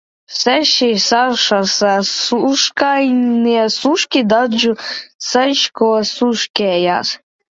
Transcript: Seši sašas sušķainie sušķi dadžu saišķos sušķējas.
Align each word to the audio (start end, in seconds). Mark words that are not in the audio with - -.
Seši 0.35 0.87
sašas 1.01 1.73
sušķainie 2.13 3.67
sušķi 3.75 4.23
dadžu 4.33 4.73
saišķos 5.27 6.17
sušķējas. 6.23 7.13